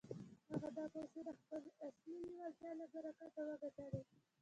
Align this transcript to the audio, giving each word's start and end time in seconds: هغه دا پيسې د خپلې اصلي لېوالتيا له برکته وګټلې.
هغه 0.51 0.69
دا 0.77 0.85
پيسې 0.95 1.19
د 1.27 1.29
خپلې 1.39 1.71
اصلي 1.87 2.15
لېوالتيا 2.21 2.71
له 2.79 2.85
برکته 2.93 3.41
وګټلې. 3.49 4.01